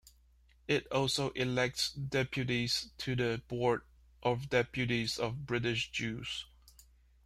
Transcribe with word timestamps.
It 0.67 0.87
also 0.87 1.29
elects 1.33 1.91
deputies 1.91 2.89
to 2.97 3.15
the 3.15 3.43
Board 3.47 3.83
of 4.23 4.49
Deputies 4.49 5.19
of 5.19 5.45
British 5.45 5.91
Jews. 5.91 6.47